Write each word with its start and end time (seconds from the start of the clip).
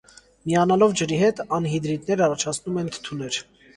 Միանալով 0.51 0.95
ջրի 1.01 1.19
հետ՝ 1.25 1.41
անհիդրիդներ 1.59 2.25
առաջացնում 2.29 2.81
են 2.85 2.91
թթուներ։ 2.97 3.39